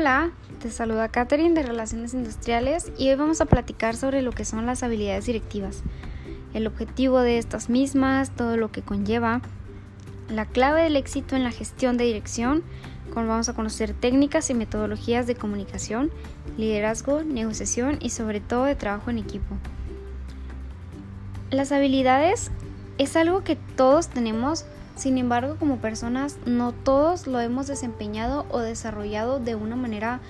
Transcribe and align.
Hola, 0.00 0.30
te 0.62 0.70
saluda 0.70 1.10
Katherine 1.10 1.52
de 1.52 1.62
Relaciones 1.62 2.14
Industriales 2.14 2.90
y 2.96 3.10
hoy 3.10 3.16
vamos 3.16 3.42
a 3.42 3.44
platicar 3.44 3.94
sobre 3.94 4.22
lo 4.22 4.32
que 4.32 4.46
son 4.46 4.64
las 4.64 4.82
habilidades 4.82 5.26
directivas, 5.26 5.82
el 6.54 6.66
objetivo 6.66 7.20
de 7.20 7.36
estas 7.36 7.68
mismas, 7.68 8.34
todo 8.34 8.56
lo 8.56 8.72
que 8.72 8.80
conlleva, 8.80 9.42
la 10.30 10.46
clave 10.46 10.84
del 10.84 10.96
éxito 10.96 11.36
en 11.36 11.44
la 11.44 11.50
gestión 11.50 11.98
de 11.98 12.04
dirección, 12.04 12.62
como 13.12 13.26
vamos 13.26 13.50
a 13.50 13.54
conocer 13.54 13.92
técnicas 13.92 14.48
y 14.48 14.54
metodologías 14.54 15.26
de 15.26 15.34
comunicación, 15.34 16.10
liderazgo, 16.56 17.22
negociación 17.22 17.98
y 18.00 18.08
sobre 18.08 18.40
todo 18.40 18.64
de 18.64 18.76
trabajo 18.76 19.10
en 19.10 19.18
equipo. 19.18 19.54
Las 21.50 21.72
habilidades 21.72 22.50
es 22.96 23.16
algo 23.16 23.44
que 23.44 23.56
todos 23.56 24.08
tenemos 24.08 24.64
sin 25.00 25.16
embargo, 25.16 25.56
como 25.58 25.78
personas, 25.78 26.36
no 26.44 26.72
todos 26.72 27.26
lo 27.26 27.40
hemos 27.40 27.66
desempeñado 27.66 28.44
o 28.50 28.58
desarrollado 28.58 29.40
de 29.40 29.54
una 29.54 29.74
manera 29.74 30.20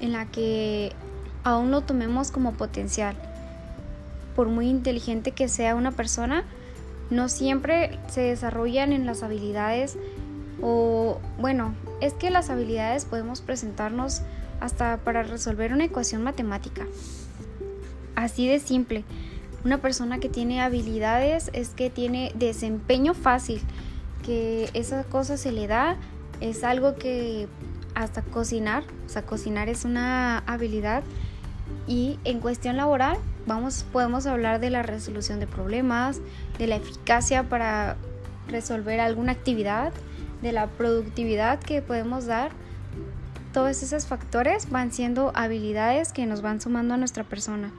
en 0.00 0.12
la 0.12 0.24
que 0.24 0.92
aún 1.42 1.70
lo 1.70 1.82
tomemos 1.82 2.30
como 2.30 2.52
potencial. 2.52 3.16
Por 4.34 4.48
muy 4.48 4.70
inteligente 4.70 5.32
que 5.32 5.48
sea 5.48 5.74
una 5.74 5.92
persona, 5.92 6.44
no 7.10 7.28
siempre 7.28 7.98
se 8.08 8.22
desarrollan 8.22 8.94
en 8.94 9.04
las 9.04 9.22
habilidades 9.22 9.98
o 10.62 11.20
bueno, 11.38 11.74
es 12.00 12.14
que 12.14 12.30
las 12.30 12.48
habilidades 12.48 13.04
podemos 13.04 13.42
presentarnos 13.42 14.22
hasta 14.58 14.96
para 15.04 15.22
resolver 15.22 15.74
una 15.74 15.84
ecuación 15.84 16.22
matemática. 16.22 16.86
Así 18.16 18.48
de 18.48 18.58
simple. 18.58 19.04
Una 19.66 19.82
persona 19.82 20.18
que 20.18 20.30
tiene 20.30 20.62
habilidades 20.62 21.50
es 21.52 21.70
que 21.70 21.90
tiene 21.90 22.32
desempeño 22.36 23.12
fácil 23.12 23.60
que 24.24 24.70
esa 24.74 25.04
cosa 25.04 25.36
se 25.36 25.52
le 25.52 25.66
da, 25.66 25.96
es 26.40 26.64
algo 26.64 26.96
que 26.96 27.46
hasta 27.94 28.22
cocinar, 28.22 28.82
o 29.06 29.08
sea, 29.08 29.22
cocinar 29.22 29.68
es 29.68 29.84
una 29.84 30.38
habilidad 30.38 31.04
y 31.86 32.18
en 32.24 32.40
cuestión 32.40 32.76
laboral 32.76 33.16
vamos 33.46 33.84
podemos 33.92 34.26
hablar 34.26 34.60
de 34.60 34.70
la 34.70 34.82
resolución 34.82 35.38
de 35.40 35.46
problemas, 35.46 36.20
de 36.58 36.66
la 36.66 36.76
eficacia 36.76 37.48
para 37.48 37.96
resolver 38.48 39.00
alguna 39.00 39.32
actividad, 39.32 39.92
de 40.42 40.52
la 40.52 40.66
productividad 40.66 41.60
que 41.60 41.82
podemos 41.82 42.26
dar. 42.26 42.50
Todos 43.52 43.82
esos 43.82 44.06
factores 44.06 44.70
van 44.70 44.90
siendo 44.90 45.30
habilidades 45.34 46.12
que 46.12 46.26
nos 46.26 46.42
van 46.42 46.60
sumando 46.60 46.94
a 46.94 46.96
nuestra 46.96 47.22
persona. 47.22 47.70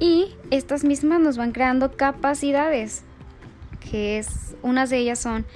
Y 0.00 0.34
estas 0.50 0.84
mismas 0.84 1.20
nos 1.20 1.36
van 1.36 1.52
creando 1.52 1.92
capacidades 1.92 3.04
que 3.90 4.18
es, 4.18 4.54
unas 4.62 4.90
de 4.90 4.98
ellas 4.98 5.18
son 5.18 5.46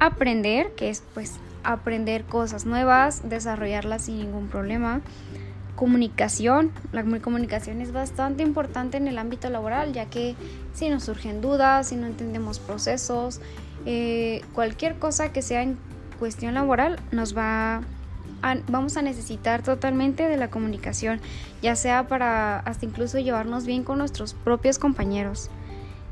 aprender, 0.00 0.72
que 0.76 0.90
es 0.90 1.02
pues 1.14 1.34
aprender 1.62 2.24
cosas 2.24 2.66
nuevas, 2.66 3.28
desarrollarlas 3.28 4.02
sin 4.02 4.18
ningún 4.18 4.48
problema. 4.48 5.00
Comunicación, 5.76 6.70
la 6.92 7.02
comunicación 7.20 7.80
es 7.80 7.92
bastante 7.92 8.42
importante 8.42 8.96
en 8.96 9.08
el 9.08 9.18
ámbito 9.18 9.50
laboral, 9.50 9.92
ya 9.92 10.06
que 10.06 10.36
si 10.72 10.88
nos 10.88 11.04
surgen 11.04 11.40
dudas, 11.40 11.88
si 11.88 11.96
no 11.96 12.06
entendemos 12.06 12.60
procesos, 12.60 13.40
eh, 13.86 14.42
cualquier 14.52 14.98
cosa 14.98 15.32
que 15.32 15.42
sea 15.42 15.62
en 15.62 15.76
cuestión 16.18 16.54
laboral 16.54 17.00
nos 17.10 17.36
va 17.36 17.82
vamos 18.68 18.98
a 18.98 19.02
necesitar 19.02 19.62
totalmente 19.62 20.28
de 20.28 20.36
la 20.36 20.50
comunicación, 20.50 21.20
ya 21.62 21.76
sea 21.76 22.08
para 22.08 22.58
hasta 22.58 22.84
incluso 22.84 23.18
llevarnos 23.18 23.64
bien 23.64 23.84
con 23.84 23.98
nuestros 23.98 24.34
propios 24.34 24.78
compañeros. 24.78 25.48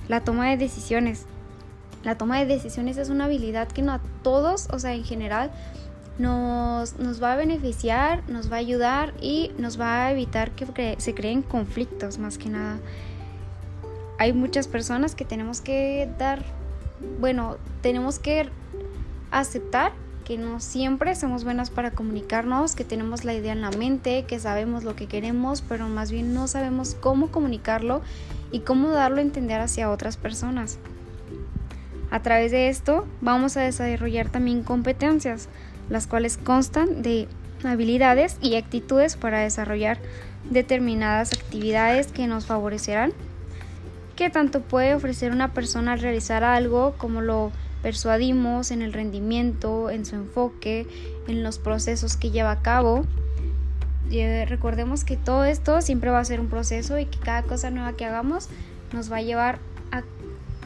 La 0.08 0.20
toma 0.20 0.48
de 0.48 0.56
decisiones. 0.56 1.26
La 2.04 2.18
toma 2.18 2.38
de 2.38 2.46
decisiones 2.46 2.96
es 2.96 3.08
una 3.08 3.26
habilidad 3.26 3.68
que 3.68 3.82
no 3.82 3.92
a 3.92 4.00
todos, 4.22 4.68
o 4.72 4.78
sea, 4.78 4.94
en 4.94 5.04
general, 5.04 5.50
nos, 6.18 6.98
nos 6.98 7.22
va 7.22 7.32
a 7.32 7.36
beneficiar, 7.36 8.28
nos 8.28 8.50
va 8.50 8.56
a 8.56 8.60
ayudar 8.60 9.14
y 9.20 9.52
nos 9.58 9.80
va 9.80 10.06
a 10.06 10.12
evitar 10.12 10.50
que 10.50 10.96
se 10.98 11.14
creen 11.14 11.42
conflictos 11.42 12.18
más 12.18 12.38
que 12.38 12.48
nada. 12.48 12.78
Hay 14.18 14.32
muchas 14.32 14.68
personas 14.68 15.14
que 15.14 15.24
tenemos 15.24 15.60
que 15.60 16.08
dar, 16.18 16.42
bueno, 17.20 17.56
tenemos 17.82 18.18
que 18.18 18.48
aceptar 19.30 19.92
que 20.24 20.38
no 20.38 20.60
siempre 20.60 21.14
somos 21.14 21.44
buenas 21.44 21.70
para 21.70 21.90
comunicarnos, 21.90 22.74
que 22.74 22.84
tenemos 22.84 23.24
la 23.24 23.34
idea 23.34 23.52
en 23.52 23.60
la 23.60 23.70
mente, 23.70 24.24
que 24.24 24.38
sabemos 24.38 24.84
lo 24.84 24.94
que 24.94 25.06
queremos, 25.06 25.62
pero 25.62 25.88
más 25.88 26.10
bien 26.10 26.34
no 26.34 26.46
sabemos 26.46 26.94
cómo 26.94 27.28
comunicarlo 27.28 28.02
y 28.52 28.60
cómo 28.60 28.90
darlo 28.90 29.18
a 29.18 29.22
entender 29.22 29.60
hacia 29.60 29.90
otras 29.90 30.16
personas. 30.16 30.78
A 32.12 32.20
través 32.20 32.52
de 32.52 32.68
esto 32.68 33.06
vamos 33.22 33.56
a 33.56 33.62
desarrollar 33.62 34.28
también 34.28 34.62
competencias, 34.62 35.48
las 35.88 36.06
cuales 36.06 36.36
constan 36.36 37.00
de 37.00 37.26
habilidades 37.64 38.36
y 38.42 38.56
actitudes 38.56 39.16
para 39.16 39.40
desarrollar 39.40 39.98
determinadas 40.50 41.32
actividades 41.32 42.12
que 42.12 42.26
nos 42.26 42.44
favorecerán, 42.44 43.14
que 44.14 44.28
tanto 44.28 44.60
puede 44.60 44.94
ofrecer 44.94 45.32
una 45.32 45.54
persona 45.54 45.94
al 45.94 46.00
realizar 46.00 46.44
algo 46.44 46.96
como 46.98 47.22
lo 47.22 47.50
persuadimos 47.82 48.72
en 48.72 48.82
el 48.82 48.92
rendimiento, 48.92 49.88
en 49.88 50.04
su 50.04 50.16
enfoque, 50.16 50.86
en 51.28 51.42
los 51.42 51.58
procesos 51.58 52.18
que 52.18 52.30
lleva 52.30 52.50
a 52.50 52.60
cabo. 52.60 53.06
Eh, 54.10 54.44
recordemos 54.46 55.04
que 55.04 55.16
todo 55.16 55.46
esto 55.46 55.80
siempre 55.80 56.10
va 56.10 56.18
a 56.18 56.24
ser 56.26 56.40
un 56.40 56.48
proceso 56.48 56.98
y 56.98 57.06
que 57.06 57.18
cada 57.18 57.42
cosa 57.42 57.70
nueva 57.70 57.94
que 57.94 58.04
hagamos 58.04 58.50
nos 58.92 59.10
va 59.10 59.16
a 59.16 59.22
llevar 59.22 59.60
a 59.90 60.02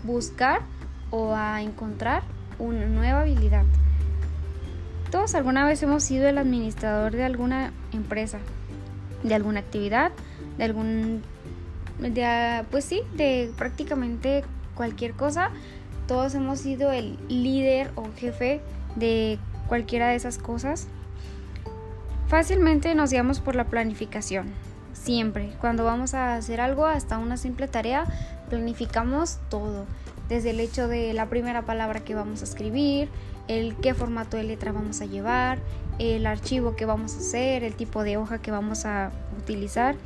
buscar 0.03 0.63
o 1.11 1.35
a 1.35 1.63
encontrar 1.63 2.23
una 2.59 2.87
nueva 2.87 3.23
habilidad. 3.23 3.65
Todos 5.11 5.35
alguna 5.35 5.65
vez 5.65 5.83
hemos 5.83 6.03
sido 6.03 6.29
el 6.29 6.39
administrador 6.39 7.13
de 7.13 7.25
alguna 7.25 7.73
empresa, 7.93 8.39
de 9.23 9.35
alguna 9.35 9.61
actividad, 9.61 10.13
de 10.59 10.65
algún 10.65 11.23
de, 11.99 12.65
pues 12.71 12.85
sí, 12.85 13.03
de 13.15 13.51
prácticamente 13.57 14.45
cualquier 14.75 15.13
cosa. 15.13 15.51
Todos 16.07 16.35
hemos 16.35 16.61
sido 16.61 16.93
el 16.93 17.19
líder 17.29 17.91
o 17.95 18.09
jefe 18.17 18.61
de 18.97 19.39
cualquiera 19.69 20.09
de 20.09 20.17
esas 20.17 20.39
cosas. 20.39 20.89
Fácilmente 22.29 22.95
nos 22.95 23.11
guiamos 23.11 23.41
por 23.41 23.55
la 23.55 23.65
planificación. 23.65 24.49
Siempre, 24.93 25.53
cuando 25.61 25.85
vamos 25.85 26.15
a 26.15 26.35
hacer 26.35 26.61
algo, 26.61 26.87
hasta 26.87 27.19
una 27.19 27.37
simple 27.37 27.69
tarea, 27.69 28.07
planificamos 28.49 29.39
todo 29.49 29.87
desde 30.29 30.51
el 30.51 30.61
hecho 30.61 30.89
de 30.89 31.13
la 31.13 31.27
primera 31.29 31.63
palabra 31.63 32.01
que 32.01 32.15
vamos 32.15 32.41
a 32.43 32.45
escribir, 32.45 33.09
el 33.49 33.77
qué 33.77 33.95
formato 33.95 34.37
de 34.37 34.45
letra 34.45 34.73
vamos 34.73 35.01
a 35.01 35.07
llevar, 35.07 35.59
el 35.99 36.27
archivo 36.27 36.77
que 36.77 36.85
vamos 36.85 37.15
a 37.15 37.19
hacer, 37.19 37.65
el 37.65 37.75
tipo 37.75 38.03
de 38.03 38.17
hoja 38.17 38.39
que 38.39 38.51
vamos 38.51 38.85
a 38.87 39.13
utilizar. 39.39 39.97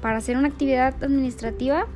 Para 0.00 0.18
hacer 0.18 0.36
una 0.36 0.48
actividad 0.48 0.94
administrativa, 1.02 1.86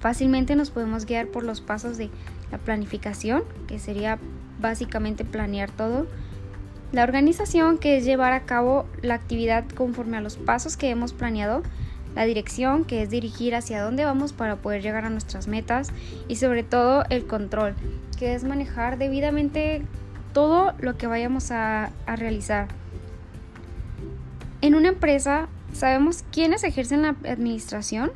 fácilmente 0.00 0.56
nos 0.56 0.70
podemos 0.70 1.06
guiar 1.06 1.26
por 1.28 1.44
los 1.44 1.60
pasos 1.60 1.98
de 1.98 2.10
la 2.50 2.58
planificación, 2.58 3.42
que 3.66 3.78
sería 3.78 4.18
básicamente 4.60 5.24
planear 5.24 5.70
todo. 5.70 6.06
La 6.92 7.04
organización, 7.04 7.78
que 7.78 7.96
es 7.96 8.04
llevar 8.04 8.32
a 8.32 8.42
cabo 8.42 8.86
la 9.00 9.14
actividad 9.14 9.64
conforme 9.70 10.18
a 10.18 10.20
los 10.20 10.36
pasos 10.36 10.76
que 10.76 10.90
hemos 10.90 11.12
planeado 11.12 11.62
la 12.14 12.24
dirección, 12.24 12.84
que 12.84 13.02
es 13.02 13.10
dirigir 13.10 13.54
hacia 13.54 13.82
dónde 13.82 14.04
vamos 14.04 14.32
para 14.32 14.56
poder 14.56 14.82
llegar 14.82 15.04
a 15.04 15.10
nuestras 15.10 15.48
metas, 15.48 15.90
y 16.28 16.36
sobre 16.36 16.62
todo 16.62 17.04
el 17.10 17.26
control, 17.26 17.74
que 18.18 18.34
es 18.34 18.44
manejar 18.44 18.98
debidamente 18.98 19.82
todo 20.32 20.74
lo 20.78 20.96
que 20.96 21.06
vayamos 21.06 21.50
a, 21.50 21.90
a 22.06 22.16
realizar. 22.16 22.68
En 24.60 24.74
una 24.74 24.88
empresa, 24.88 25.48
¿sabemos 25.72 26.24
quiénes 26.30 26.64
ejercen 26.64 27.02
la 27.02 27.16
administración? 27.24 28.12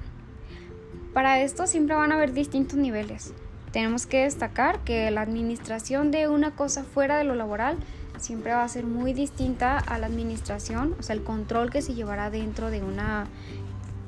Para 1.12 1.40
esto 1.40 1.66
siempre 1.66 1.96
van 1.96 2.12
a 2.12 2.16
haber 2.16 2.32
distintos 2.32 2.78
niveles. 2.78 3.32
Tenemos 3.72 4.06
que 4.06 4.24
destacar 4.24 4.80
que 4.80 5.10
la 5.10 5.22
administración 5.22 6.10
de 6.10 6.28
una 6.28 6.52
cosa 6.52 6.84
fuera 6.84 7.18
de 7.18 7.24
lo 7.24 7.34
laboral 7.34 7.76
siempre 8.18 8.52
va 8.52 8.64
a 8.64 8.68
ser 8.68 8.84
muy 8.84 9.12
distinta 9.12 9.78
a 9.78 9.98
la 9.98 10.06
administración, 10.06 10.94
o 10.98 11.02
sea, 11.02 11.14
el 11.14 11.22
control 11.22 11.70
que 11.70 11.82
se 11.82 11.94
llevará 11.94 12.30
dentro 12.30 12.70
de 12.70 12.82
una 12.82 13.26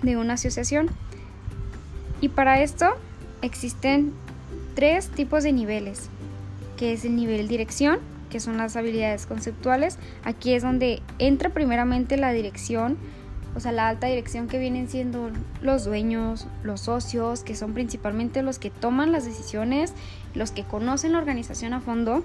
de 0.02 0.16
una 0.16 0.34
asociación. 0.34 0.88
Y 2.20 2.28
para 2.28 2.62
esto 2.62 2.86
existen 3.42 4.12
tres 4.74 5.08
tipos 5.08 5.42
de 5.42 5.52
niveles, 5.52 6.08
que 6.76 6.92
es 6.92 7.04
el 7.04 7.16
nivel 7.16 7.48
dirección, 7.48 7.98
que 8.30 8.40
son 8.40 8.56
las 8.56 8.76
habilidades 8.76 9.26
conceptuales. 9.26 9.98
Aquí 10.24 10.52
es 10.52 10.62
donde 10.62 11.02
entra 11.18 11.50
primeramente 11.50 12.16
la 12.16 12.32
dirección, 12.32 12.96
o 13.54 13.60
sea, 13.60 13.72
la 13.72 13.88
alta 13.88 14.06
dirección 14.06 14.46
que 14.46 14.58
vienen 14.58 14.88
siendo 14.88 15.30
los 15.62 15.84
dueños, 15.84 16.46
los 16.62 16.82
socios, 16.82 17.42
que 17.42 17.56
son 17.56 17.72
principalmente 17.72 18.42
los 18.42 18.58
que 18.58 18.70
toman 18.70 19.12
las 19.12 19.24
decisiones, 19.24 19.94
los 20.34 20.50
que 20.50 20.64
conocen 20.64 21.12
la 21.12 21.18
organización 21.18 21.72
a 21.72 21.80
fondo. 21.80 22.22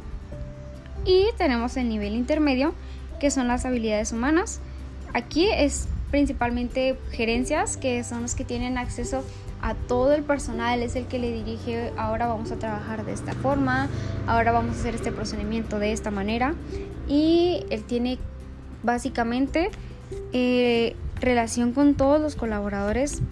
Y 1.06 1.28
tenemos 1.38 1.76
el 1.78 1.90
nivel 1.90 2.14
intermedio, 2.14 2.74
que 3.20 3.32
son 3.32 3.48
las 3.48 3.66
habilidades 3.66 4.12
humanas. 4.12 4.60
Aquí 5.14 5.48
es 5.50 5.88
principalmente 6.14 6.96
gerencias, 7.10 7.76
que 7.76 8.04
son 8.04 8.22
los 8.22 8.36
que 8.36 8.46
tienen 8.46 8.78
acceso 8.78 9.24
a 9.64 9.74
todo 9.74 10.14
el 10.14 10.22
personal, 10.22 10.84
es 10.84 10.96
el 10.96 11.08
que 11.08 11.18
le 11.18 11.32
dirige, 11.32 11.92
ahora 11.98 12.28
vamos 12.28 12.52
a 12.52 12.58
trabajar 12.58 13.04
de 13.04 13.14
esta 13.14 13.34
forma, 13.34 13.90
ahora 14.28 14.52
vamos 14.52 14.78
a 14.78 14.80
hacer 14.80 14.94
este 14.94 15.12
procedimiento 15.12 15.80
de 15.80 15.92
esta 15.92 16.12
manera 16.12 16.54
y 17.08 17.66
él 17.72 17.84
tiene 17.86 18.20
básicamente 18.84 19.72
eh, 20.34 20.96
relación 21.20 21.74
con 21.74 21.96
todos 21.96 22.22
los 22.22 22.36
colaboradores 22.36 23.24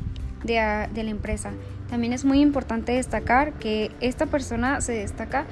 de, 0.43 0.87
de 0.91 1.03
la 1.03 1.11
empresa. 1.11 1.51
También 1.91 2.13
es 2.13 2.25
muy 2.25 2.41
importante 2.41 2.93
destacar 2.93 3.53
que 3.53 3.91
esta 4.01 4.25
persona 4.25 4.81
se 4.81 4.93
destaca 4.93 5.45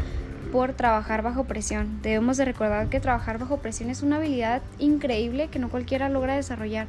por 0.51 0.73
trabajar 0.73 1.21
bajo 1.21 1.43
presión. 1.43 2.01
Debemos 2.01 2.37
de 2.37 2.45
recordar 2.45 2.89
que 2.89 2.99
trabajar 2.99 3.37
bajo 3.37 3.57
presión 3.57 3.89
es 3.89 4.01
una 4.01 4.17
habilidad 4.17 4.61
increíble 4.79 5.47
que 5.47 5.59
no 5.59 5.69
cualquiera 5.69 6.09
logra 6.09 6.35
desarrollar, 6.35 6.87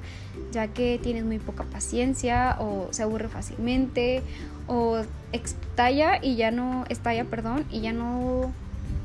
ya 0.53 0.69
que 0.69 0.99
tienes 1.03 1.25
muy 1.25 1.39
poca 1.39 1.65
paciencia 1.65 2.57
o 2.59 2.89
se 2.91 3.03
aburre 3.03 3.29
fácilmente 3.29 4.23
o 4.67 5.03
estalla 5.33 6.19
y 6.23 6.37
ya 6.37 6.51
no 6.51 6.85
estalla, 6.89 7.25
perdón, 7.25 7.65
y 7.71 7.81
ya 7.81 7.93
no 7.93 8.53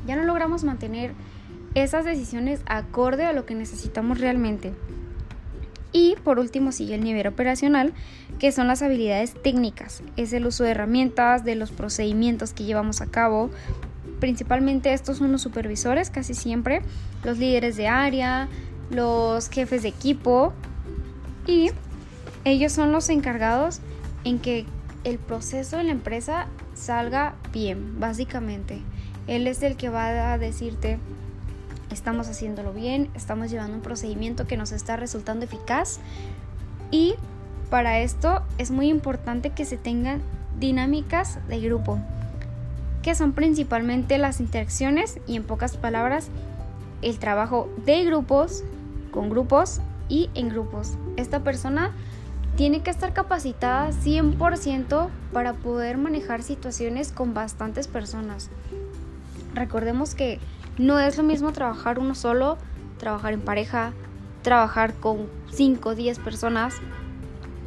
ya 0.07 0.15
no 0.15 0.23
logramos 0.23 0.63
mantener 0.63 1.13
esas 1.73 2.05
decisiones 2.05 2.61
acorde 2.67 3.25
a 3.25 3.33
lo 3.33 3.45
que 3.45 3.55
necesitamos 3.55 4.19
realmente. 4.19 4.73
Y 5.91 6.15
por 6.23 6.39
último 6.39 6.71
sigue 6.71 6.95
el 6.95 7.03
nivel 7.03 7.25
operacional, 7.27 7.93
que 8.37 8.51
son 8.51 8.67
las 8.67 8.81
habilidades 8.81 9.33
técnicas. 9.33 10.03
Es 10.17 10.33
el 10.33 10.45
uso 10.45 10.63
de 10.63 10.71
herramientas, 10.71 11.45
de 11.45 11.55
los 11.55 11.71
procedimientos 11.71 12.53
que 12.53 12.65
llevamos 12.65 13.01
a 13.01 13.07
cabo, 13.07 13.49
Principalmente 14.19 14.93
estos 14.93 15.17
son 15.17 15.31
los 15.31 15.41
supervisores, 15.41 16.09
casi 16.09 16.33
siempre, 16.33 16.81
los 17.23 17.37
líderes 17.37 17.75
de 17.75 17.87
área, 17.87 18.47
los 18.89 19.49
jefes 19.49 19.83
de 19.83 19.89
equipo 19.89 20.53
y 21.47 21.71
ellos 22.43 22.71
son 22.71 22.91
los 22.91 23.09
encargados 23.09 23.81
en 24.23 24.39
que 24.39 24.65
el 25.03 25.19
proceso 25.19 25.79
en 25.79 25.87
la 25.87 25.91
empresa 25.93 26.47
salga 26.73 27.35
bien, 27.51 27.99
básicamente. 27.99 28.81
Él 29.27 29.47
es 29.47 29.61
el 29.63 29.75
que 29.75 29.89
va 29.89 30.33
a 30.33 30.37
decirte, 30.37 30.97
estamos 31.91 32.27
haciéndolo 32.27 32.73
bien, 32.73 33.09
estamos 33.15 33.49
llevando 33.49 33.75
un 33.75 33.81
procedimiento 33.81 34.47
que 34.47 34.57
nos 34.57 34.71
está 34.71 34.95
resultando 34.95 35.45
eficaz 35.45 35.99
y 36.91 37.15
para 37.69 37.99
esto 37.99 38.43
es 38.57 38.71
muy 38.71 38.89
importante 38.89 39.49
que 39.49 39.65
se 39.65 39.77
tengan 39.77 40.21
dinámicas 40.59 41.39
de 41.47 41.59
grupo 41.59 41.99
que 43.05 43.13
son 43.13 43.33
principalmente 43.33 44.17
las 44.17 44.39
interacciones 44.39 45.19
y 45.27 45.35
en 45.35 45.43
pocas 45.43 45.77
palabras 45.77 46.29
el 47.03 47.19
trabajo 47.19 47.69
de 47.85 48.03
grupos, 48.03 48.63
con 49.11 49.29
grupos 49.29 49.79
y 50.09 50.31
en 50.33 50.49
grupos. 50.49 50.93
Esta 51.15 51.41
persona 51.41 51.91
tiene 52.57 52.81
que 52.81 52.89
estar 52.89 53.13
capacitada 53.13 53.91
100% 53.91 55.09
para 55.31 55.53
poder 55.53 55.99
manejar 55.99 56.41
situaciones 56.41 57.11
con 57.11 57.35
bastantes 57.35 57.87
personas. 57.87 58.49
Recordemos 59.53 60.15
que 60.15 60.39
no 60.79 60.99
es 60.99 61.15
lo 61.15 61.23
mismo 61.23 61.51
trabajar 61.51 61.99
uno 61.99 62.15
solo, 62.15 62.57
trabajar 62.97 63.33
en 63.33 63.41
pareja, 63.41 63.93
trabajar 64.41 64.95
con 64.95 65.27
5 65.51 65.89
o 65.89 65.93
10 65.93 66.17
personas, 66.17 66.73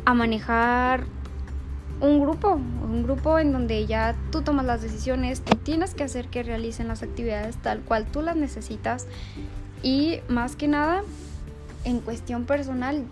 a 0.05 0.15
manejar 0.15 1.05
un 2.01 2.21
grupo, 2.21 2.53
un 2.53 3.03
grupo 3.03 3.39
en 3.39 3.53
donde 3.53 3.87
ya 3.87 4.15
tú 4.31 4.43
tomas 4.43 4.65
las 4.65 4.83
decisiones, 4.83 5.41
tú 5.41 5.57
tienes 5.57 5.95
que 5.95 6.05
hacer 6.05 6.29
que 6.29 6.43
realicen 6.43 6.89
las 6.89 7.03
actividades 7.03 7.57
tal 7.57 7.81
cual 7.81 8.07
tú 8.07 8.23
las 8.23 8.37
necesitas 8.37 9.07
y 9.83 10.21
más 10.29 10.57
que 10.57 10.69
nada 10.69 11.03
en 11.85 12.01
cuestión 12.01 12.45
personal 12.45 13.05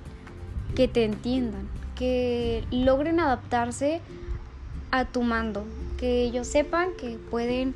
que 0.74 0.88
te 0.88 1.04
entiendan, 1.04 1.68
que 1.94 2.64
logren 2.70 3.20
adaptarse 3.20 4.00
a 4.90 5.04
tu 5.04 5.22
mando, 5.22 5.64
que 5.98 6.22
ellos 6.22 6.46
sepan 6.46 6.90
que 6.98 7.18
pueden 7.30 7.74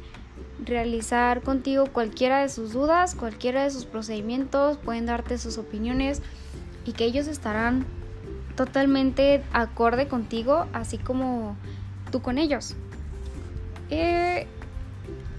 realizar 0.65 1.43
contigo 1.43 1.87
cualquiera 1.87 2.41
de 2.43 2.49
sus 2.49 2.73
dudas, 2.73 3.15
cualquiera 3.15 3.65
de 3.65 3.71
sus 3.71 3.85
procedimientos, 3.85 4.77
pueden 4.77 5.07
darte 5.07 5.39
sus 5.39 5.59
opiniones 5.59 6.23
y 6.85 6.93
que 6.93 7.05
ellos 7.05 7.27
estarán 7.27 7.87
totalmente 8.61 9.43
acorde 9.55 10.07
contigo, 10.07 10.67
así 10.75 10.99
como 10.99 11.57
tú 12.13 12.21
con 12.21 12.37
ellos. 12.37 12.77
Eh, 13.89 14.47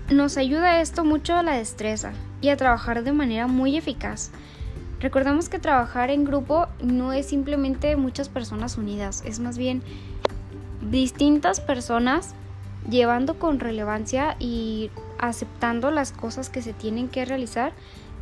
nos 0.09 0.38
ayuda 0.38 0.81
esto 0.81 1.06
mucho 1.06 1.35
a 1.35 1.44
la 1.44 1.53
destreza 1.53 2.13
y 2.41 2.50
a 2.50 2.57
trabajar 2.57 3.03
de 3.03 3.12
manera 3.12 3.45
muy 3.45 3.77
eficaz. 3.77 4.31
Recordemos 5.00 5.50
que 5.50 5.59
trabajar 5.59 6.09
en 6.09 6.25
grupo 6.25 6.65
no 6.81 7.13
es 7.13 7.27
simplemente 7.27 7.95
muchas 7.95 8.27
personas 8.27 8.79
unidas, 8.79 9.21
es 9.24 9.39
más 9.39 9.56
bien 9.56 9.83
distintas 10.89 11.59
personas 11.59 12.33
llevando 12.89 13.38
con 13.38 13.59
relevancia 13.59 14.35
y 14.39 14.89
aceptando 15.19 15.91
las 15.91 16.12
cosas 16.12 16.50
que 16.50 16.63
se 16.63 16.74
tienen 16.74 17.07
que 17.07 17.24
realizar 17.25 17.71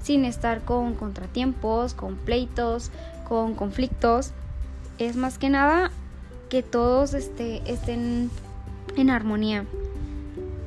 sin 0.02 0.26
estar 0.26 0.66
con 0.66 0.96
contratiempos, 0.96 1.94
con 1.94 2.18
pleitos, 2.18 2.92
con 3.30 3.56
conflictos 3.56 4.34
es 5.00 5.16
más 5.16 5.38
que 5.38 5.50
nada 5.50 5.92
que 6.50 6.62
todos 6.62 7.14
este, 7.14 7.62
estén 7.72 8.30
en 8.96 9.10
armonía. 9.10 9.66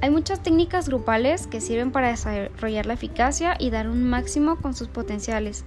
Hay 0.00 0.10
muchas 0.10 0.42
técnicas 0.42 0.88
grupales 0.88 1.46
que 1.46 1.60
sirven 1.60 1.92
para 1.92 2.08
desarrollar 2.08 2.86
la 2.86 2.94
eficacia 2.94 3.54
y 3.58 3.70
dar 3.70 3.88
un 3.88 4.02
máximo 4.02 4.56
con 4.56 4.74
sus 4.74 4.88
potenciales. 4.88 5.64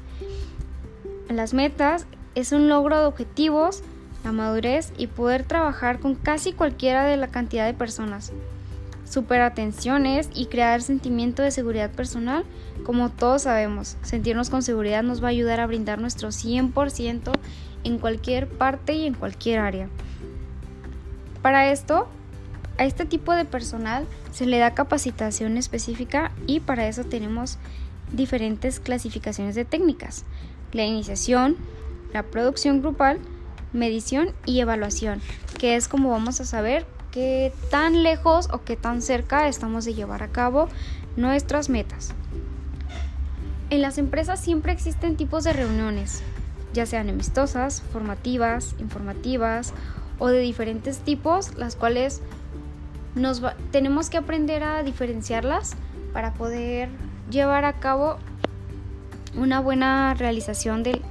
Las 1.29 1.53
metas 1.53 2.05
es 2.33 2.51
un 2.51 2.67
logro 2.67 2.99
de 2.99 3.05
objetivos, 3.05 3.81
la 4.23 4.31
madurez 4.31 4.91
y 4.97 5.07
poder 5.07 5.43
trabajar 5.43 5.99
con 5.99 6.15
casi 6.15 6.51
cualquiera 6.51 7.05
de 7.05 7.17
la 7.17 7.27
cantidad 7.27 7.65
de 7.65 7.73
personas. 7.73 8.33
Superar 9.07 9.53
tensiones 9.53 10.29
y 10.33 10.47
crear 10.47 10.81
sentimiento 10.81 11.43
de 11.43 11.51
seguridad 11.51 11.91
personal, 11.91 12.43
como 12.83 13.11
todos 13.11 13.43
sabemos, 13.43 13.97
sentirnos 14.01 14.49
con 14.49 14.63
seguridad 14.63 15.03
nos 15.03 15.23
va 15.23 15.27
a 15.27 15.31
ayudar 15.31 15.59
a 15.59 15.67
brindar 15.67 15.99
nuestro 15.99 16.29
100% 16.29 17.31
en 17.85 17.99
cualquier 17.99 18.49
parte 18.49 18.93
y 18.93 19.05
en 19.05 19.13
cualquier 19.13 19.59
área. 19.59 19.87
Para 21.41 21.71
esto, 21.71 22.07
a 22.77 22.83
este 22.83 23.05
tipo 23.05 23.31
de 23.31 23.45
personal 23.45 24.05
se 24.31 24.45
le 24.45 24.57
da 24.57 24.73
capacitación 24.73 25.57
específica 25.57 26.31
y 26.45 26.59
para 26.59 26.87
eso 26.87 27.05
tenemos 27.05 27.57
diferentes 28.11 28.79
clasificaciones 28.79 29.55
de 29.55 29.63
técnicas. 29.63 30.25
La 30.73 30.83
iniciación, 30.83 31.55
la 32.11 32.23
producción 32.23 32.81
grupal, 32.81 33.19
medición 33.71 34.33
y 34.45 34.59
evaluación, 34.59 35.21
que 35.59 35.75
es 35.75 35.87
como 35.87 36.09
vamos 36.09 36.41
a 36.41 36.45
saber 36.45 36.85
qué 37.11 37.53
tan 37.69 38.03
lejos 38.03 38.49
o 38.51 38.63
qué 38.63 38.75
tan 38.75 39.01
cerca 39.01 39.47
estamos 39.47 39.85
de 39.85 39.93
llevar 39.93 40.23
a 40.23 40.29
cabo 40.29 40.67
nuestras 41.15 41.69
metas. 41.69 42.13
En 43.69 43.81
las 43.81 43.97
empresas 43.97 44.39
siempre 44.39 44.71
existen 44.73 45.15
tipos 45.15 45.43
de 45.43 45.53
reuniones, 45.53 46.21
ya 46.75 46.85
sean 46.85 47.09
amistosas, 47.09 47.81
formativas, 47.81 48.75
informativas 48.79 49.73
o 50.19 50.27
de 50.27 50.39
diferentes 50.39 50.99
tipos, 50.99 51.55
las 51.55 51.75
cuales 51.75 52.21
nos 53.15 53.41
tenemos 53.71 54.09
que 54.09 54.17
aprender 54.17 54.63
a 54.63 54.83
diferenciarlas 54.83 55.75
para 56.13 56.33
poder 56.33 56.89
llevar 57.31 57.65
a 57.65 57.73
cabo 57.73 58.17
una 59.35 59.59
buena 59.59 60.13
realización 60.13 60.83
del 60.83 61.01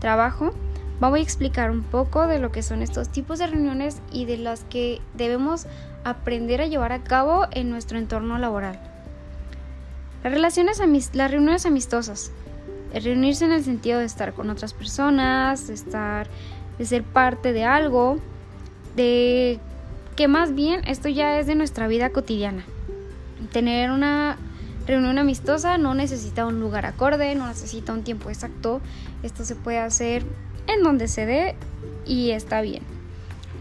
trabajo. 0.00 0.52
Vamos 1.00 1.18
a 1.18 1.22
explicar 1.22 1.70
un 1.70 1.82
poco 1.82 2.26
de 2.26 2.38
lo 2.38 2.50
que 2.50 2.62
son 2.62 2.82
estos 2.82 3.10
tipos 3.10 3.38
de 3.38 3.46
reuniones 3.46 4.00
y 4.10 4.24
de 4.24 4.38
las 4.38 4.64
que 4.64 5.00
debemos 5.14 5.66
aprender 6.04 6.60
a 6.62 6.66
llevar 6.66 6.92
a 6.92 7.02
cabo 7.02 7.46
en 7.52 7.70
nuestro 7.70 7.98
entorno 7.98 8.38
laboral. 8.38 8.78
Las, 10.24 10.56
reuniones 11.30 11.66
amistosas 11.66 12.30
reunirse 12.92 13.44
en 13.44 13.52
el 13.52 13.64
sentido 13.64 13.98
de 13.98 14.04
estar 14.04 14.32
con 14.32 14.50
otras 14.50 14.72
personas, 14.72 15.68
de 15.68 15.74
estar, 15.74 16.28
de 16.78 16.84
ser 16.84 17.02
parte 17.02 17.52
de 17.52 17.64
algo, 17.64 18.18
de 18.96 19.60
que 20.16 20.28
más 20.28 20.54
bien 20.54 20.82
esto 20.86 21.08
ya 21.08 21.38
es 21.38 21.46
de 21.46 21.54
nuestra 21.54 21.86
vida 21.88 22.10
cotidiana. 22.10 22.64
Tener 23.52 23.90
una 23.90 24.36
reunión 24.86 25.18
amistosa 25.18 25.78
no 25.78 25.94
necesita 25.94 26.46
un 26.46 26.60
lugar 26.60 26.86
acorde, 26.86 27.34
no 27.34 27.46
necesita 27.46 27.92
un 27.92 28.02
tiempo 28.02 28.28
exacto. 28.28 28.80
Esto 29.22 29.44
se 29.44 29.54
puede 29.54 29.78
hacer 29.78 30.24
en 30.66 30.82
donde 30.82 31.08
se 31.08 31.26
dé 31.26 31.54
y 32.06 32.30
está 32.30 32.60
bien. 32.60 32.82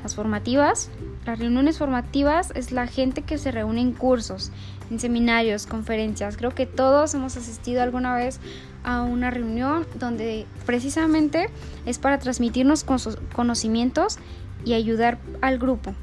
Las 0.04 0.16
formativas, 0.16 0.90
las 1.26 1.40
reuniones 1.40 1.78
formativas 1.78 2.52
es 2.56 2.72
la 2.72 2.88
gente 2.88 3.22
que 3.22 3.38
se 3.38 3.52
reúne 3.52 3.82
en 3.82 3.92
cursos, 3.92 4.52
en 4.90 5.00
seminarios, 5.00 5.68
conferencias. 5.68 6.38
Creo 6.38 6.56
que 6.56 6.66
todos 6.66 7.14
hemos 7.14 7.36
asistido 7.38 7.84
alguna 7.84 8.16
vez 8.16 8.40
a 8.84 9.04
una 9.04 9.32
reunión 9.32 9.86
donde 9.96 10.46
precisamente 10.66 11.50
es 11.86 12.00
para 12.00 12.20
transmitirnos 12.20 12.86
conocimientos 13.34 14.18
y 14.66 14.74
ayudar 14.74 15.18
al 15.42 15.58
grupo. 15.58 15.94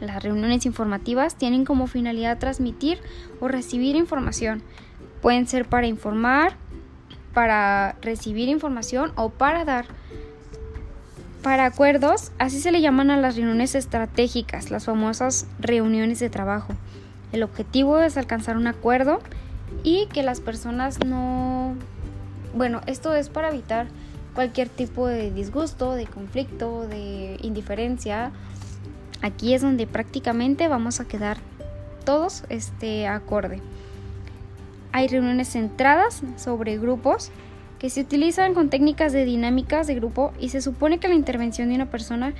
Las 0.00 0.22
reuniones 0.22 0.66
informativas 0.66 1.36
tienen 1.36 1.64
como 1.64 1.86
finalidad 1.86 2.38
transmitir 2.38 2.98
o 3.40 3.48
recibir 3.48 3.96
información. 3.96 4.62
Pueden 5.22 5.46
ser 5.46 5.66
para 5.66 5.86
informar, 5.86 6.56
para 7.32 7.96
recibir 8.02 8.48
información 8.48 9.12
o 9.16 9.30
para 9.30 9.64
dar. 9.64 9.86
Para 11.42 11.64
acuerdos, 11.64 12.32
así 12.38 12.60
se 12.60 12.72
le 12.72 12.80
llaman 12.80 13.10
a 13.10 13.16
las 13.16 13.36
reuniones 13.36 13.74
estratégicas, 13.74 14.70
las 14.70 14.84
famosas 14.84 15.46
reuniones 15.60 16.18
de 16.18 16.28
trabajo. 16.28 16.74
El 17.32 17.42
objetivo 17.42 18.00
es 18.00 18.16
alcanzar 18.16 18.56
un 18.56 18.66
acuerdo 18.66 19.20
y 19.82 20.06
que 20.06 20.22
las 20.22 20.40
personas 20.40 20.98
no, 21.04 21.74
bueno, 22.54 22.80
esto 22.86 23.14
es 23.14 23.28
para 23.28 23.50
evitar 23.50 23.86
cualquier 24.34 24.68
tipo 24.68 25.06
de 25.06 25.30
disgusto, 25.30 25.92
de 25.94 26.06
conflicto, 26.06 26.86
de 26.86 27.38
indiferencia. 27.42 28.32
Aquí 29.22 29.54
es 29.54 29.62
donde 29.62 29.86
prácticamente 29.86 30.68
vamos 30.68 31.00
a 31.00 31.06
quedar 31.06 31.38
todos 32.04 32.44
este 32.48 33.06
acorde. 33.06 33.60
Hay 34.92 35.08
reuniones 35.08 35.48
centradas 35.48 36.22
sobre 36.36 36.78
grupos 36.78 37.30
que 37.78 37.90
se 37.90 38.00
utilizan 38.00 38.54
con 38.54 38.70
técnicas 38.70 39.12
de 39.12 39.24
dinámicas 39.24 39.86
de 39.86 39.94
grupo 39.94 40.32
y 40.40 40.50
se 40.50 40.62
supone 40.62 40.98
que 40.98 41.08
la 41.08 41.14
intervención 41.14 41.68
de 41.68 41.74
una 41.74 41.90
persona 41.90 42.32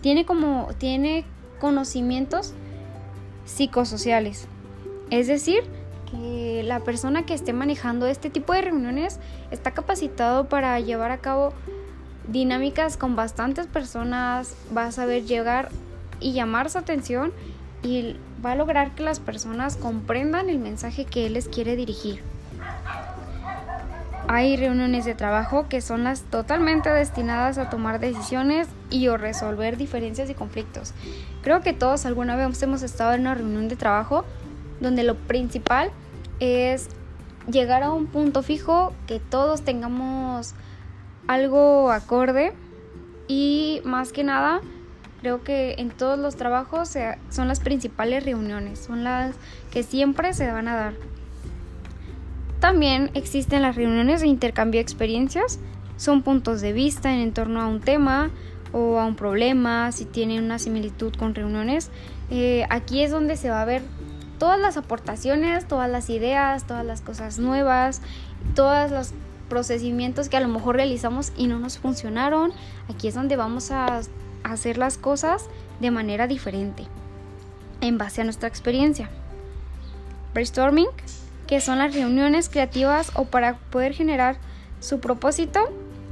tiene 0.00 0.24
como 0.24 0.68
tiene 0.78 1.24
conocimientos 1.60 2.54
psicosociales. 3.44 4.46
Es 5.10 5.26
decir, 5.26 5.64
la 6.64 6.80
persona 6.80 7.26
que 7.26 7.34
esté 7.34 7.52
manejando 7.52 8.06
este 8.06 8.30
tipo 8.30 8.52
de 8.52 8.62
reuniones 8.62 9.20
está 9.50 9.72
capacitado 9.72 10.48
para 10.48 10.78
llevar 10.80 11.10
a 11.10 11.18
cabo 11.18 11.52
dinámicas 12.28 12.96
con 12.96 13.16
bastantes 13.16 13.66
personas, 13.66 14.56
va 14.76 14.86
a 14.86 14.92
saber 14.92 15.24
llegar 15.24 15.68
y 16.20 16.32
llamar 16.32 16.70
su 16.70 16.78
atención 16.78 17.32
y 17.82 18.16
va 18.44 18.52
a 18.52 18.56
lograr 18.56 18.94
que 18.94 19.02
las 19.02 19.20
personas 19.20 19.76
comprendan 19.76 20.48
el 20.48 20.58
mensaje 20.58 21.04
que 21.04 21.26
él 21.26 21.34
les 21.34 21.48
quiere 21.48 21.76
dirigir. 21.76 22.22
Hay 24.26 24.56
reuniones 24.56 25.04
de 25.04 25.14
trabajo 25.14 25.68
que 25.68 25.82
son 25.82 26.02
las 26.02 26.22
totalmente 26.22 26.88
destinadas 26.88 27.58
a 27.58 27.68
tomar 27.68 28.00
decisiones 28.00 28.68
y 28.88 29.08
o 29.08 29.18
resolver 29.18 29.76
diferencias 29.76 30.30
y 30.30 30.34
conflictos. 30.34 30.94
Creo 31.42 31.60
que 31.60 31.74
todos 31.74 32.06
alguna 32.06 32.34
vez 32.34 32.62
hemos 32.62 32.82
estado 32.82 33.12
en 33.12 33.20
una 33.22 33.34
reunión 33.34 33.68
de 33.68 33.76
trabajo 33.76 34.24
donde 34.80 35.02
lo 35.02 35.14
principal 35.14 35.90
es 36.40 36.88
llegar 37.50 37.82
a 37.82 37.92
un 37.92 38.06
punto 38.06 38.42
fijo, 38.42 38.92
que 39.06 39.20
todos 39.20 39.62
tengamos 39.62 40.54
algo 41.26 41.90
acorde 41.90 42.52
y 43.28 43.80
más 43.84 44.12
que 44.12 44.24
nada 44.24 44.60
creo 45.24 45.42
que 45.42 45.76
en 45.78 45.88
todos 45.88 46.18
los 46.18 46.36
trabajos 46.36 46.90
son 47.30 47.48
las 47.48 47.60
principales 47.60 48.26
reuniones, 48.26 48.78
son 48.78 49.04
las 49.04 49.34
que 49.70 49.82
siempre 49.82 50.34
se 50.34 50.52
van 50.52 50.68
a 50.68 50.76
dar. 50.76 50.94
También 52.60 53.10
existen 53.14 53.62
las 53.62 53.74
reuniones 53.74 54.20
de 54.20 54.26
intercambio 54.26 54.80
de 54.80 54.82
experiencias, 54.82 55.60
son 55.96 56.20
puntos 56.20 56.60
de 56.60 56.74
vista 56.74 57.14
en 57.14 57.32
torno 57.32 57.62
a 57.62 57.66
un 57.68 57.80
tema 57.80 58.30
o 58.72 58.98
a 59.00 59.06
un 59.06 59.16
problema, 59.16 59.92
si 59.92 60.04
tienen 60.04 60.44
una 60.44 60.58
similitud 60.58 61.14
con 61.14 61.34
reuniones. 61.34 61.90
Eh, 62.30 62.66
aquí 62.68 63.02
es 63.02 63.10
donde 63.10 63.38
se 63.38 63.48
va 63.48 63.62
a 63.62 63.64
ver 63.64 63.80
todas 64.38 64.58
las 64.58 64.76
aportaciones, 64.76 65.66
todas 65.66 65.90
las 65.90 66.10
ideas, 66.10 66.66
todas 66.66 66.84
las 66.84 67.00
cosas 67.00 67.38
nuevas, 67.38 68.00
todos 68.54 68.90
los 68.90 69.12
procedimientos 69.48 70.28
que 70.28 70.36
a 70.36 70.40
lo 70.40 70.48
mejor 70.48 70.76
realizamos 70.76 71.32
y 71.36 71.46
no 71.46 71.58
nos 71.58 71.78
funcionaron. 71.78 72.52
Aquí 72.88 73.08
es 73.08 73.14
donde 73.14 73.36
vamos 73.36 73.70
a 73.70 74.00
hacer 74.42 74.78
las 74.78 74.98
cosas 74.98 75.44
de 75.80 75.90
manera 75.90 76.26
diferente, 76.26 76.84
en 77.80 77.98
base 77.98 78.20
a 78.20 78.24
nuestra 78.24 78.48
experiencia. 78.48 79.10
Brainstorming 80.32 80.88
que 81.46 81.60
son 81.60 81.78
las 81.78 81.94
reuniones 81.94 82.48
creativas 82.48 83.12
o 83.14 83.26
para 83.26 83.56
poder 83.70 83.92
generar 83.92 84.36
su 84.80 85.00
propósito. 85.00 85.60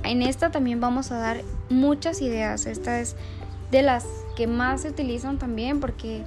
En 0.05 0.23
esta 0.23 0.50
también 0.50 0.81
vamos 0.81 1.11
a 1.11 1.19
dar 1.19 1.43
muchas 1.71 2.21
ideas. 2.21 2.67
Esta 2.67 3.00
es 3.00 3.17
de 3.71 3.83
las 3.83 4.05
que 4.37 4.47
más 4.47 4.83
se 4.83 4.91
utilizan 4.91 5.38
también 5.38 5.81
porque 5.81 6.23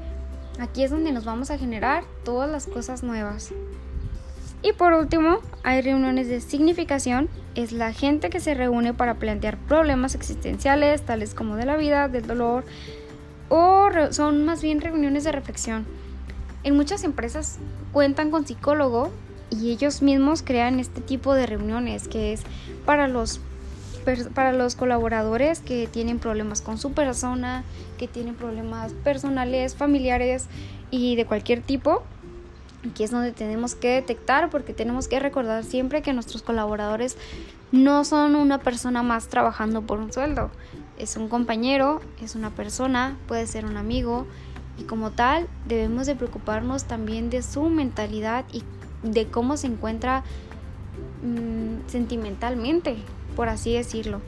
aquí 0.60 0.84
es 0.84 0.92
donde 0.92 1.12
nos 1.12 1.26
vamos 1.26 1.52
a 1.52 1.58
generar 1.58 2.04
todas 2.24 2.50
las 2.50 2.68
cosas 2.68 3.04
nuevas. 3.04 3.52
Y 4.62 4.74
por 4.74 4.94
último, 4.94 5.40
hay 5.64 5.82
reuniones 5.82 6.28
de 6.28 6.42
significación. 6.42 7.30
Es 7.54 7.72
la 7.72 7.94
gente 7.94 8.30
que 8.30 8.40
se 8.40 8.56
reúne 8.56 8.94
para 8.94 9.16
plantear 9.16 9.58
problemas 9.58 10.16
existenciales, 10.16 11.04
tales 11.04 11.36
como 11.36 11.56
de 11.56 11.66
la 11.66 11.78
vida, 11.78 12.08
del 12.08 12.26
dolor, 12.26 12.66
o 13.50 13.90
son 14.12 14.44
más 14.44 14.62
bien 14.62 14.82
reuniones 14.82 15.24
de 15.24 15.32
reflexión. 15.32 15.86
En 16.64 16.76
muchas 16.76 17.04
empresas 17.04 17.60
cuentan 17.94 18.32
con 18.32 18.48
psicólogo 18.48 19.12
y 19.52 19.72
ellos 19.72 20.02
mismos 20.02 20.42
crean 20.42 20.80
este 20.80 21.00
tipo 21.00 21.36
de 21.36 21.46
reuniones 21.46 22.08
que 22.08 22.34
es 22.34 22.42
para 22.86 23.08
los 23.08 23.40
para 24.34 24.54
los 24.54 24.76
colaboradores 24.76 25.60
que 25.60 25.88
tienen 25.88 26.20
problemas 26.20 26.62
con 26.62 26.78
su 26.78 26.94
persona, 26.94 27.64
que 27.98 28.08
tienen 28.08 28.36
problemas 28.36 28.94
personales, 28.94 29.76
familiares 29.76 30.48
y 30.92 31.16
de 31.16 31.26
cualquier 31.26 31.62
tipo. 31.62 32.04
Aquí 32.90 33.04
es 33.04 33.12
donde 33.12 33.32
tenemos 33.32 33.76
que 33.76 33.90
detectar 33.90 34.50
porque 34.50 34.74
tenemos 34.74 35.08
que 35.08 35.20
recordar 35.20 35.64
siempre 35.64 36.02
que 36.02 36.14
nuestros 36.14 36.44
colaboradores 36.44 37.18
no 37.72 38.06
son 38.06 38.36
una 38.36 38.60
persona 38.60 39.04
más 39.04 39.28
trabajando 39.28 39.82
por 39.82 40.00
un 40.00 40.14
sueldo. 40.14 40.52
Es 40.98 41.18
un 41.18 41.28
compañero, 41.28 42.02
es 42.22 42.36
una 42.36 42.52
persona, 42.52 43.18
puede 43.28 43.48
ser 43.48 43.66
un 43.66 43.76
amigo, 43.76 44.28
y 44.78 44.84
como 44.84 45.12
tal 45.12 45.48
debemos 45.68 46.06
de 46.06 46.16
preocuparnos 46.16 46.86
también 46.86 47.30
de 47.30 47.42
su 47.42 47.64
mentalidad 47.70 48.46
y 48.52 48.64
de 49.04 49.28
cómo 49.28 49.58
se 49.58 49.68
encuentra 49.68 50.24
mm, 51.24 51.90
sentimentalmente, 51.90 52.98
por 53.36 53.50
así 53.50 53.74
decirlo. 53.74 54.22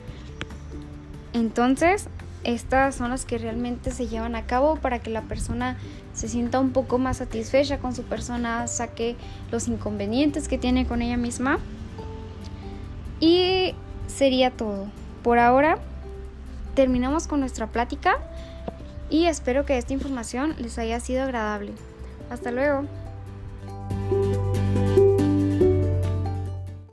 Entonces, 1.32 2.08
estas 2.44 2.94
son 2.94 3.10
las 3.10 3.24
que 3.24 3.38
realmente 3.38 3.90
se 3.90 4.06
llevan 4.06 4.36
a 4.36 4.46
cabo 4.46 4.76
para 4.76 5.00
que 5.00 5.10
la 5.10 5.22
persona 5.22 5.76
se 6.14 6.28
sienta 6.28 6.60
un 6.60 6.70
poco 6.70 6.98
más 6.98 7.18
satisfecha 7.18 7.78
con 7.78 7.94
su 7.94 8.04
persona, 8.04 8.66
saque 8.66 9.16
los 9.50 9.68
inconvenientes 9.68 10.48
que 10.48 10.58
tiene 10.58 10.86
con 10.86 11.02
ella 11.02 11.16
misma. 11.16 11.58
Y 13.20 13.74
sería 14.06 14.50
todo. 14.50 14.86
Por 15.22 15.38
ahora, 15.38 15.78
terminamos 16.74 17.26
con 17.26 17.40
nuestra 17.40 17.66
plática 17.66 18.18
y 19.10 19.26
espero 19.26 19.64
que 19.64 19.76
esta 19.78 19.92
información 19.92 20.54
les 20.58 20.78
haya 20.78 21.00
sido 21.00 21.22
agradable. 21.22 21.72
Hasta 22.30 22.50
luego. 22.50 22.84